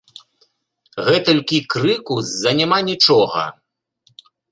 [1.07, 3.43] Гэтулькі крыку з-за няма нічога.